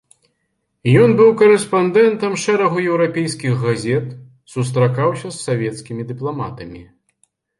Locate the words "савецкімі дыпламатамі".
5.45-6.83